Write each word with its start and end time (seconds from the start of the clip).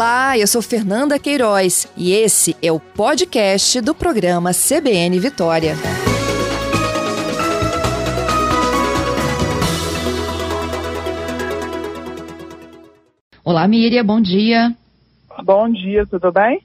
Olá, 0.00 0.38
eu 0.38 0.46
sou 0.46 0.62
Fernanda 0.62 1.18
Queiroz 1.18 1.86
e 1.94 2.14
esse 2.14 2.56
é 2.62 2.72
o 2.72 2.80
podcast 2.80 3.82
do 3.82 3.94
programa 3.94 4.50
CBN 4.50 5.20
Vitória. 5.20 5.74
Olá, 13.44 13.68
Miriam, 13.68 14.02
bom 14.02 14.22
dia. 14.22 14.74
Bom 15.44 15.70
dia, 15.70 16.06
tudo 16.06 16.32
bem? 16.32 16.62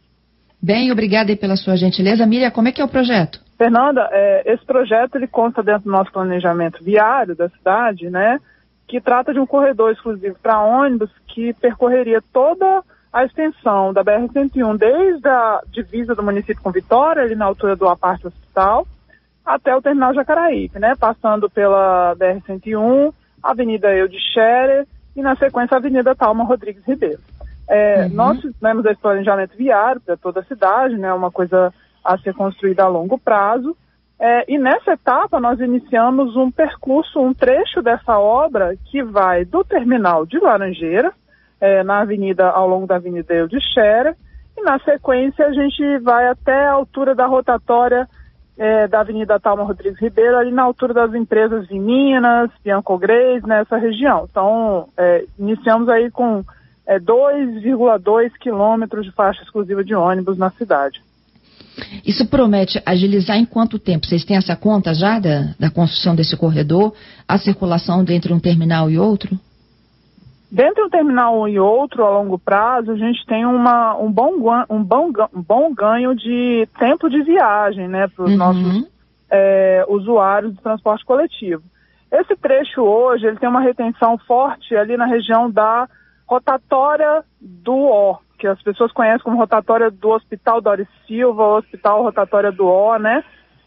Bem, 0.62 0.90
obrigada 0.94 1.36
pela 1.36 1.58
sua 1.58 1.76
gentileza. 1.76 2.26
Miriam, 2.26 2.52
como 2.52 2.70
é 2.70 2.72
que 2.72 2.80
é 2.80 2.86
o 2.86 2.88
projeto? 2.88 3.42
Fernanda, 3.58 4.08
é, 4.14 4.54
esse 4.54 4.66
projeto 4.66 5.16
ele 5.16 5.28
consta 5.28 5.62
dentro 5.62 5.84
do 5.84 5.92
nosso 5.92 6.10
planejamento 6.10 6.82
viário 6.82 7.36
da 7.36 7.50
cidade, 7.50 8.10
né? 8.10 8.40
Que 8.88 9.02
trata 9.02 9.34
de 9.34 9.42
um 9.42 9.46
corredor 9.46 9.92
exclusivo 9.92 10.38
para 10.42 10.64
ônibus 10.64 11.12
que 11.28 11.54
percorreria 11.56 12.24
toda 12.32 12.66
a 12.78 12.84
extensão 13.24 13.94
da 13.94 14.04
BR-101, 14.04 14.78
desde 14.78 15.28
a 15.28 15.62
divisa 15.72 16.14
do 16.14 16.24
município 16.24 16.62
com 16.62 16.72
Vitória, 16.72 17.24
ali 17.24 17.36
na 17.36 17.46
altura 17.46 17.76
do 17.76 17.88
Aparte 17.88 18.28
Hospital, 18.28 18.86
até 19.46 19.76
o 19.76 19.82
terminal 19.82 20.14
Jacaraípe, 20.14 20.80
né? 20.80 20.96
Passando 21.00 21.50
pela 21.50 22.16
BR-101, 22.16 23.14
Avenida 23.42 23.96
Eudes 23.96 24.22
Scherer 24.34 24.86
e, 25.16 25.22
na 25.22 25.36
sequência, 25.36 25.76
a 25.76 25.78
Avenida 25.78 26.16
Talma 26.16 26.44
Rodrigues 26.44 26.84
Ribeiro. 26.86 27.20
É, 27.70 28.04
uhum. 28.04 28.10
Nós 28.10 28.42
fizemos 28.42 28.86
esse 28.86 29.00
planejamento 29.00 29.56
viário 29.56 30.02
para 30.02 30.18
toda 30.18 30.42
a 30.42 30.46
cidade, 30.46 30.98
né? 30.98 31.14
Uma 31.14 31.32
coisa 31.32 31.74
a 32.04 32.18
ser 32.18 32.34
construída 32.34 32.84
a 32.84 32.88
longo 32.88 33.18
prazo. 33.18 33.76
É, 34.20 34.46
e 34.52 34.58
nessa 34.58 34.94
etapa 34.94 35.40
nós 35.40 35.60
iniciamos 35.60 36.36
um 36.36 36.50
percurso, 36.50 37.20
um 37.20 37.34
trecho 37.34 37.82
dessa 37.82 38.18
obra 38.18 38.76
que 38.86 39.04
vai 39.04 39.44
do 39.44 39.64
terminal 39.64 40.26
de 40.26 40.40
Laranjeira, 40.40 41.12
é, 41.60 41.84
na 41.84 42.00
avenida, 42.02 42.50
ao 42.50 42.68
longo 42.68 42.88
da 42.88 42.96
Avenida 42.96 43.34
Eu 43.34 43.48
de 43.48 43.60
Xera, 43.60 44.16
e 44.58 44.62
na 44.62 44.80
sequência 44.80 45.46
a 45.46 45.54
gente 45.54 45.98
vai 46.00 46.28
até 46.28 46.66
a 46.66 46.74
altura 46.74 47.14
da 47.14 47.26
rotatória 47.26 48.08
é, 48.58 48.88
da 48.88 49.02
Avenida 49.02 49.40
Talma 49.40 49.64
Rodrigues 49.64 50.00
Ribeiro, 50.00 50.38
ali 50.38 50.52
na 50.52 50.64
altura 50.64 50.94
das 50.94 51.14
empresas 51.14 51.68
de 51.68 51.78
Minas, 51.78 52.50
Bianco 52.64 52.98
Greis, 52.98 53.44
nessa 53.44 53.78
região. 53.78 54.28
Então, 54.30 54.88
é, 54.98 55.26
iniciamos 55.38 55.90
aí 55.90 56.10
com 56.10 56.44
2,2 56.88 58.26
é, 58.26 58.30
quilômetros 58.40 59.06
de 59.06 59.12
faixa 59.12 59.44
exclusiva 59.44 59.84
de 59.84 59.94
ônibus 59.94 60.38
na 60.38 60.50
cidade. 60.52 61.02
Isso 62.06 62.26
promete 62.28 62.82
agilizar 62.86 63.38
em 63.38 63.46
quanto 63.46 63.78
tempo? 63.78 64.06
Vocês 64.06 64.24
têm 64.24 64.38
essa 64.38 64.56
conta 64.56 64.94
já 64.94 65.20
da, 65.20 65.54
da 65.60 65.70
construção 65.70 66.16
desse 66.16 66.38
corredor, 66.38 66.94
a 67.28 67.38
circulação 67.38 68.06
entre 68.08 68.32
um 68.34 68.40
terminal 68.40 68.90
e 68.90 68.98
outro? 68.98 69.38
Dentre 70.56 70.86
um 70.86 70.90
terminal 70.90 71.50
e 71.50 71.60
outro, 71.60 72.06
a 72.06 72.10
longo 72.10 72.40
prazo, 72.40 72.94
a 72.94 72.96
gente 72.96 73.26
tem 73.26 73.46
uma, 73.46 73.94
um, 73.98 74.10
bom, 74.10 74.36
um, 74.70 74.82
bom, 74.82 75.12
um 75.34 75.42
bom 75.42 75.74
ganho 75.74 76.16
de 76.16 76.66
tempo 76.80 77.10
de 77.10 77.22
viagem 77.24 77.90
né, 77.90 78.08
para 78.08 78.24
os 78.24 78.32
uhum. 78.32 78.38
nossos 78.38 78.90
é, 79.30 79.84
usuários 79.90 80.56
do 80.56 80.62
transporte 80.62 81.04
coletivo. 81.04 81.62
Esse 82.10 82.38
trecho 82.38 82.82
hoje 82.82 83.26
ele 83.26 83.36
tem 83.36 83.50
uma 83.50 83.60
retenção 83.60 84.18
forte 84.20 84.74
ali 84.78 84.96
na 84.96 85.06
região 85.06 85.52
da 85.52 85.90
rotatória 86.26 87.26
do 87.42 87.76
O, 87.76 88.18
que 88.40 88.48
as 88.48 88.62
pessoas 88.62 88.94
conhecem 88.94 89.26
como 89.26 89.36
rotatória 89.36 89.92
do 89.92 90.12
Hospital 90.12 90.62
Doris 90.62 90.88
Silva, 91.06 91.58
Hospital 91.58 92.02
Rotatória 92.02 92.54
do 92.54 92.66
O, 92.66 92.98
né? 92.98 93.26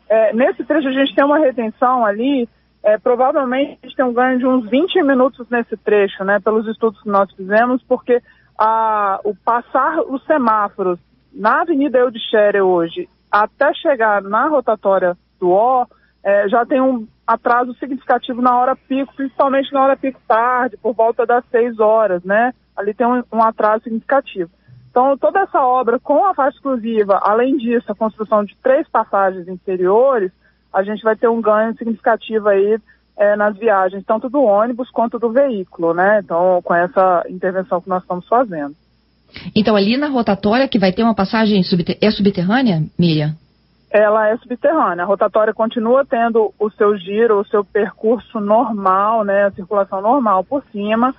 É, 0.08 0.32
nesse 0.32 0.64
trecho 0.64 0.88
a 0.88 0.92
gente 0.92 1.14
tem 1.14 1.22
uma 1.22 1.38
retenção 1.38 2.02
ali 2.02 2.48
é, 2.82 2.98
provavelmente 2.98 3.78
a 3.82 3.86
gente 3.86 3.96
tem 3.96 4.04
um 4.04 4.12
ganho 4.12 4.38
de 4.38 4.46
uns 4.46 4.68
20 4.68 5.02
minutos 5.02 5.48
nesse 5.50 5.76
trecho, 5.76 6.24
né, 6.24 6.40
pelos 6.40 6.66
estudos 6.66 7.00
que 7.02 7.08
nós 7.08 7.30
fizemos, 7.32 7.82
porque 7.82 8.22
a, 8.58 9.20
o 9.24 9.34
passar 9.34 10.00
os 10.00 10.24
semáforos 10.24 10.98
na 11.32 11.62
Avenida 11.62 11.98
Eudichere 11.98 12.60
hoje 12.60 13.08
até 13.30 13.72
chegar 13.74 14.22
na 14.22 14.48
rotatória 14.48 15.16
do 15.38 15.50
O, 15.50 15.86
é, 16.24 16.48
já 16.48 16.64
tem 16.64 16.80
um 16.80 17.06
atraso 17.26 17.74
significativo 17.74 18.40
na 18.40 18.58
hora 18.58 18.74
pico, 18.74 19.14
principalmente 19.14 19.72
na 19.72 19.82
hora 19.82 19.96
pico 19.96 20.20
tarde, 20.26 20.76
por 20.78 20.94
volta 20.94 21.26
das 21.26 21.44
6 21.50 21.78
horas, 21.78 22.24
né? 22.24 22.52
Ali 22.74 22.94
tem 22.94 23.06
um, 23.06 23.22
um 23.32 23.42
atraso 23.42 23.84
significativo. 23.84 24.50
Então, 24.90 25.16
toda 25.18 25.40
essa 25.40 25.60
obra 25.60 25.98
com 26.00 26.24
a 26.24 26.34
faixa 26.34 26.56
exclusiva, 26.56 27.20
além 27.22 27.56
disso, 27.58 27.92
a 27.92 27.94
construção 27.94 28.44
de 28.44 28.56
três 28.56 28.88
passagens 28.88 29.46
interiores, 29.46 30.32
a 30.72 30.82
gente 30.82 31.02
vai 31.02 31.16
ter 31.16 31.28
um 31.28 31.40
ganho 31.40 31.76
significativo 31.76 32.48
aí 32.48 32.78
é, 33.16 33.34
nas 33.36 33.56
viagens, 33.56 34.04
tanto 34.04 34.28
do 34.28 34.42
ônibus 34.42 34.90
quanto 34.90 35.18
do 35.18 35.30
veículo, 35.30 35.92
né? 35.92 36.20
Então, 36.22 36.60
com 36.62 36.74
essa 36.74 37.24
intervenção 37.28 37.80
que 37.80 37.88
nós 37.88 38.02
estamos 38.02 38.26
fazendo. 38.28 38.74
Então, 39.54 39.76
ali 39.76 39.96
na 39.96 40.08
rotatória, 40.08 40.68
que 40.68 40.78
vai 40.78 40.92
ter 40.92 41.02
uma 41.02 41.14
passagem 41.14 41.62
subter 41.62 41.98
é 42.00 42.10
subterrânea, 42.10 42.82
Miriam? 42.98 43.34
Ela 43.90 44.28
é 44.28 44.36
subterrânea. 44.36 45.04
A 45.04 45.06
rotatória 45.06 45.52
continua 45.52 46.04
tendo 46.04 46.52
o 46.58 46.70
seu 46.70 46.96
giro, 46.96 47.40
o 47.40 47.46
seu 47.46 47.64
percurso 47.64 48.38
normal, 48.38 49.24
né? 49.24 49.46
A 49.46 49.50
circulação 49.50 50.00
normal 50.00 50.44
por 50.44 50.62
cima. 50.70 51.14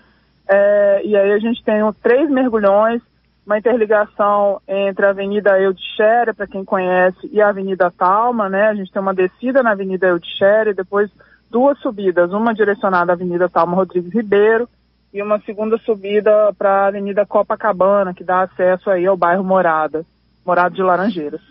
É, 0.48 1.02
e 1.04 1.16
aí 1.16 1.32
a 1.32 1.40
gente 1.40 1.64
tem 1.64 1.80
três 2.02 2.30
mergulhões 2.30 3.02
uma 3.50 3.58
interligação 3.58 4.62
entre 4.68 5.08
a 5.08 5.10
Avenida 5.10 5.60
Eudichere, 5.60 6.36
para 6.36 6.46
quem 6.46 6.64
conhece, 6.64 7.28
e 7.34 7.42
a 7.42 7.50
Avenida 7.50 7.90
Talma, 7.90 8.48
né? 8.48 8.68
A 8.68 8.76
gente 8.76 8.92
tem 8.92 9.02
uma 9.02 9.14
descida 9.14 9.64
na 9.64 9.72
Avenida 9.72 10.06
Eudichere, 10.06 10.76
depois 10.76 11.10
duas 11.50 11.80
subidas, 11.80 12.32
uma 12.32 12.54
direcionada 12.54 13.12
à 13.12 13.16
Avenida 13.16 13.50
Talma 13.50 13.76
Rodrigues 13.76 14.14
Ribeiro 14.14 14.70
e 15.12 15.20
uma 15.24 15.40
segunda 15.40 15.80
subida 15.80 16.54
para 16.56 16.70
a 16.70 16.88
Avenida 16.90 17.26
Copacabana, 17.26 18.14
que 18.14 18.24
dá 18.24 18.44
acesso 18.44 18.88
aí 18.88 19.08
ao 19.08 19.18
bairro 19.18 19.44
Morada, 19.44 20.06
Morada 20.46 20.76
de 20.76 20.84
Laranjeiras. 20.84 21.42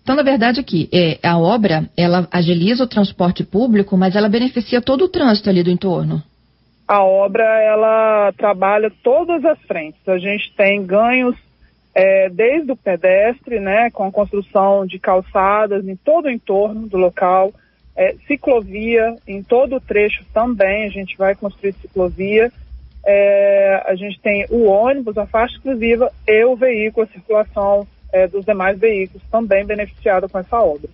Então, 0.00 0.14
na 0.14 0.22
verdade, 0.22 0.60
aqui, 0.60 0.88
é, 0.94 1.18
a 1.26 1.36
obra, 1.38 1.90
ela 1.96 2.28
agiliza 2.30 2.84
o 2.84 2.88
transporte 2.88 3.42
público, 3.42 3.96
mas 3.96 4.14
ela 4.14 4.28
beneficia 4.28 4.80
todo 4.80 5.06
o 5.06 5.08
trânsito 5.08 5.50
ali 5.50 5.64
do 5.64 5.70
entorno 5.70 6.22
a 6.92 7.02
obra 7.02 7.42
ela 7.62 8.32
trabalha 8.36 8.92
todas 9.02 9.42
as 9.46 9.58
frentes. 9.60 10.06
A 10.06 10.18
gente 10.18 10.52
tem 10.54 10.84
ganhos 10.84 11.34
é, 11.94 12.28
desde 12.28 12.70
o 12.70 12.76
pedestre, 12.76 13.58
né, 13.58 13.90
com 13.90 14.04
a 14.04 14.12
construção 14.12 14.84
de 14.84 14.98
calçadas 14.98 15.88
em 15.88 15.96
todo 15.96 16.26
o 16.26 16.30
entorno 16.30 16.86
do 16.86 16.98
local, 16.98 17.50
é, 17.96 18.14
ciclovia 18.26 19.16
em 19.26 19.42
todo 19.42 19.76
o 19.76 19.80
trecho 19.80 20.22
também, 20.34 20.84
a 20.84 20.90
gente 20.90 21.16
vai 21.16 21.34
construir 21.34 21.72
ciclovia. 21.80 22.52
É, 23.06 23.82
a 23.86 23.94
gente 23.94 24.20
tem 24.20 24.44
o 24.50 24.66
ônibus, 24.66 25.16
a 25.16 25.26
faixa 25.26 25.54
exclusiva 25.54 26.12
e 26.28 26.44
o 26.44 26.54
veículo, 26.54 27.06
a 27.06 27.12
circulação 27.12 27.86
é, 28.12 28.28
dos 28.28 28.44
demais 28.44 28.78
veículos 28.78 29.22
também 29.30 29.64
beneficiada 29.64 30.28
com 30.28 30.38
essa 30.38 30.60
obra. 30.60 30.90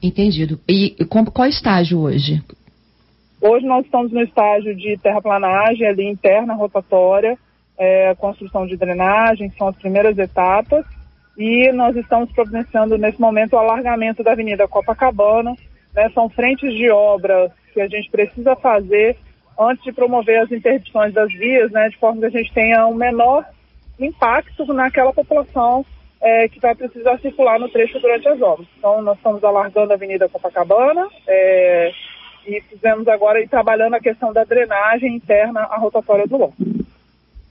Entendido. 0.00 0.60
E 0.68 0.96
qual 1.06 1.48
estágio 1.48 1.98
hoje? 1.98 2.40
Hoje 3.44 3.66
nós 3.66 3.84
estamos 3.84 4.12
no 4.12 4.22
estágio 4.22 4.72
de 4.72 4.96
terraplanagem 4.98 5.84
ali 5.84 6.08
interna 6.08 6.54
rotatória, 6.54 7.36
é, 7.76 8.14
construção 8.14 8.64
de 8.68 8.76
drenagem, 8.76 9.50
são 9.58 9.66
as 9.66 9.74
primeiras 9.74 10.16
etapas, 10.16 10.86
e 11.36 11.72
nós 11.72 11.96
estamos 11.96 12.30
providenciando 12.30 12.96
nesse 12.96 13.20
momento 13.20 13.54
o 13.54 13.58
alargamento 13.58 14.22
da 14.22 14.30
Avenida 14.30 14.68
Copacabana, 14.68 15.56
né, 15.92 16.08
são 16.14 16.28
frentes 16.28 16.72
de 16.72 16.88
obra 16.92 17.50
que 17.74 17.80
a 17.80 17.88
gente 17.88 18.08
precisa 18.12 18.54
fazer 18.54 19.16
antes 19.58 19.82
de 19.82 19.92
promover 19.92 20.38
as 20.38 20.52
interdições 20.52 21.12
das 21.12 21.32
vias, 21.32 21.72
né, 21.72 21.88
de 21.88 21.98
forma 21.98 22.20
que 22.20 22.26
a 22.26 22.30
gente 22.30 22.54
tenha 22.54 22.86
um 22.86 22.94
menor 22.94 23.44
impacto 23.98 24.72
naquela 24.72 25.12
população 25.12 25.84
é, 26.20 26.46
que 26.46 26.60
vai 26.60 26.76
precisar 26.76 27.18
circular 27.18 27.58
no 27.58 27.68
trecho 27.68 27.98
durante 27.98 28.28
as 28.28 28.40
obras. 28.40 28.68
Então, 28.78 29.02
nós 29.02 29.16
estamos 29.16 29.42
alargando 29.42 29.90
a 29.90 29.96
Avenida 29.96 30.28
Copacabana, 30.28 31.08
é, 31.26 31.90
e 32.46 32.60
fizemos 32.62 33.06
agora 33.08 33.40
e 33.40 33.48
trabalhando 33.48 33.94
a 33.94 34.00
questão 34.00 34.32
da 34.32 34.44
drenagem 34.44 35.16
interna 35.16 35.60
à 35.62 35.76
rotatória 35.78 36.26
do 36.26 36.36
longo. 36.36 36.54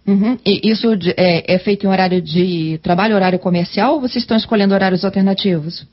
Uhum. 0.07 0.37
E 0.45 0.69
isso 0.69 0.87
é, 1.15 1.55
é, 1.55 1.59
feito 1.59 1.85
em 1.85 1.89
horário 1.89 2.21
de 2.21 2.79
trabalho, 2.79 3.15
horário 3.15 3.39
comercial, 3.39 3.93
ou 3.93 4.01
vocês 4.01 4.23
estão 4.23 4.35
escolhendo 4.35 4.73
horários 4.73 5.05
alternativos? 5.05 5.87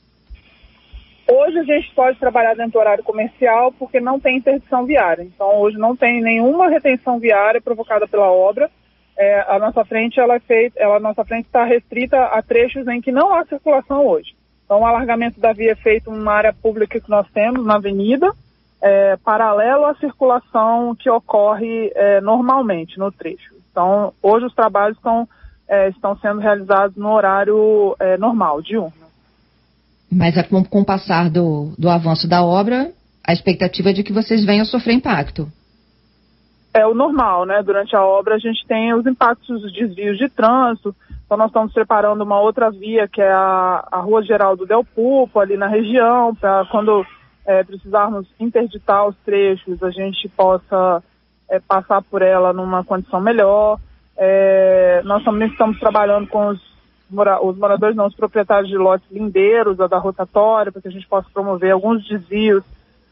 Hoje 1.31 1.59
a 1.59 1.63
gente 1.63 1.93
pode 1.93 2.17
trabalhar 2.17 2.55
dentro 2.55 2.71
do 2.71 2.79
horário 2.79 3.03
comercial 3.03 3.71
porque 3.77 3.99
não 3.99 4.19
tem 4.19 4.37
interdição 4.37 4.85
viária. 4.85 5.21
Então 5.23 5.59
hoje 5.59 5.77
não 5.77 5.95
tem 5.95 6.21
nenhuma 6.21 6.69
retenção 6.69 7.19
viária 7.19 7.61
provocada 7.61 8.07
pela 8.07 8.31
obra. 8.31 8.69
É, 9.15 9.45
a 9.47 9.59
nossa 9.59 9.85
frente 9.85 10.19
ela 10.19 10.35
é 10.35 10.39
feita, 10.39 10.79
ela, 10.79 10.95
a 10.95 10.99
nossa 10.99 11.23
frente 11.23 11.45
está 11.45 11.63
restrita 11.63 12.17
a 12.17 12.41
trechos 12.41 12.87
em 12.87 12.99
que 12.99 13.11
não 13.11 13.31
há 13.33 13.45
circulação 13.45 14.07
hoje. 14.07 14.33
Então 14.65 14.81
o 14.81 14.85
alargamento 14.85 15.39
da 15.39 15.53
via 15.53 15.73
é 15.73 15.75
feito 15.75 16.09
numa 16.09 16.33
área 16.33 16.53
pública 16.53 16.99
que 16.99 17.09
nós 17.09 17.29
temos 17.31 17.63
na 17.63 17.75
avenida 17.75 18.31
é, 18.81 19.17
paralelo 19.17 19.85
à 19.85 19.95
circulação 19.95 20.95
que 20.95 21.09
ocorre 21.09 21.91
é, 21.95 22.21
normalmente 22.21 22.97
no 22.97 23.11
trecho. 23.11 23.53
Então, 23.71 24.13
hoje 24.21 24.45
os 24.45 24.55
trabalhos 24.55 24.97
estão, 24.97 25.27
é, 25.67 25.89
estão 25.89 26.17
sendo 26.17 26.39
realizados 26.39 26.95
no 26.97 27.11
horário 27.11 27.95
é, 27.99 28.17
normal, 28.17 28.61
diurno. 28.61 28.93
Mas 30.11 30.35
é 30.37 30.43
com, 30.43 30.63
com 30.63 30.81
o 30.81 30.85
passar 30.85 31.29
do, 31.29 31.73
do 31.77 31.89
avanço 31.89 32.27
da 32.27 32.43
obra, 32.43 32.91
a 33.25 33.33
expectativa 33.33 33.91
é 33.91 33.93
de 33.93 34.03
que 34.03 34.13
vocês 34.13 34.43
venham 34.45 34.65
sofrer 34.65 34.93
impacto. 34.93 35.47
é 36.73 36.85
o 36.85 36.95
normal, 36.95 37.45
né? 37.45 37.61
Durante 37.61 37.95
a 37.95 38.03
obra 38.03 38.35
a 38.35 38.39
gente 38.39 38.65
tem 38.65 38.93
os 38.93 39.05
impactos 39.05 39.61
dos 39.61 39.71
desvios 39.71 40.17
de 40.17 40.29
trânsito. 40.29 40.95
Então 41.25 41.37
nós 41.37 41.47
estamos 41.47 41.71
preparando 41.71 42.23
uma 42.23 42.39
outra 42.39 42.71
via 42.71 43.07
que 43.07 43.21
é 43.21 43.31
a, 43.31 43.87
a 43.91 43.99
Rua 43.99 44.23
Geraldo 44.23 44.65
Del 44.65 44.83
Pupo, 44.83 45.39
ali 45.39 45.57
na 45.57 45.67
região, 45.67 46.33
para 46.33 46.65
quando 46.71 47.05
é, 47.49 47.63
precisarmos 47.63 48.27
interditar 48.39 49.07
os 49.07 49.15
trechos, 49.25 49.81
a 49.81 49.89
gente 49.89 50.29
possa 50.29 51.03
é, 51.49 51.59
passar 51.59 51.99
por 52.03 52.21
ela 52.21 52.53
numa 52.53 52.83
condição 52.83 53.19
melhor. 53.19 53.79
É, 54.15 55.01
nós 55.03 55.23
também 55.23 55.47
estamos 55.47 55.79
trabalhando 55.79 56.27
com 56.27 56.49
os, 56.49 56.61
mora 57.09 57.43
os 57.43 57.57
moradores, 57.57 57.95
não, 57.95 58.05
os 58.05 58.15
proprietários 58.15 58.69
de 58.69 58.77
lotes 58.77 59.09
lindeiros, 59.09 59.77
da 59.77 59.97
rotatória, 59.97 60.71
para 60.71 60.79
que 60.79 60.89
a 60.89 60.91
gente 60.91 61.07
possa 61.07 61.27
promover 61.33 61.71
alguns 61.71 62.07
desvios 62.07 62.63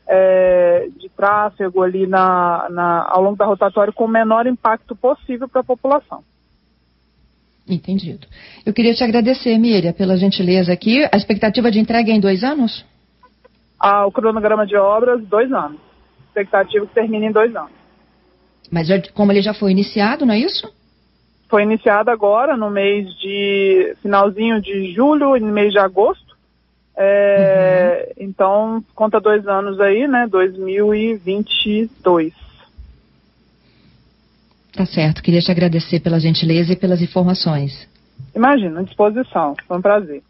é, 0.08 0.88
de 0.96 1.10
tráfego 1.10 1.82
ali 1.82 2.06
na, 2.06 2.68
na, 2.70 3.08
ao 3.10 3.24
longo 3.24 3.38
da 3.38 3.46
rotatória 3.46 3.92
com 3.92 4.06
o 4.06 4.08
menor 4.08 4.46
impacto 4.46 4.96
possível 4.96 5.50
para 5.50 5.62
a 5.62 5.64
população. 5.64 6.24
Entendido. 7.68 8.28
Eu 8.64 8.72
queria 8.72 8.94
te 8.94 9.04
agradecer, 9.04 9.58
Miriam, 9.58 9.94
pela 9.94 10.16
gentileza 10.16 10.72
aqui. 10.72 11.04
A 11.12 11.18
expectativa 11.18 11.72
de 11.72 11.80
entrega 11.80 12.12
é 12.12 12.14
em 12.14 12.20
dois 12.20 12.44
anos? 12.44 12.86
Ah, 13.80 14.06
o 14.06 14.12
cronograma 14.12 14.66
de 14.66 14.76
obras, 14.76 15.24
dois 15.26 15.52
anos. 15.52 15.80
Expectativa 16.28 16.86
que 16.86 16.94
termine 16.94 17.28
em 17.28 17.32
dois 17.32 17.56
anos. 17.56 17.72
Mas 18.72 18.88
como 19.14 19.32
ele 19.32 19.42
já 19.42 19.54
foi 19.54 19.72
iniciado, 19.72 20.26
não 20.26 20.34
é 20.34 20.40
isso? 20.40 20.72
Foi 21.50 21.64
iniciado 21.64 22.12
agora, 22.12 22.58
no 22.58 22.70
mês 22.70 23.08
de. 23.20 23.96
finalzinho 24.02 24.62
de 24.62 24.94
julho 24.94 25.38
e 25.38 25.40
no 25.40 25.48
mês 25.48 25.72
de 25.72 25.80
agosto. 25.80 26.36
É, 26.98 28.14
uhum. 28.18 28.28
Então, 28.28 28.84
conta 28.94 29.20
dois 29.20 29.48
anos 29.48 29.80
aí, 29.80 30.08
né? 30.08 30.28
2022. 30.30 32.34
Tá 34.74 34.86
certo. 34.86 35.24
Queria 35.24 35.42
te 35.42 35.52
agradecer 35.52 36.00
pela 36.00 36.20
gentileza 36.20 36.74
e 36.74 36.76
pelas 36.76 37.02
informações. 37.02 37.88
Imagina, 38.36 38.82
à 38.82 38.84
disposição. 38.84 39.56
Foi 39.68 39.78
um 39.78 39.82
prazer. 39.82 40.22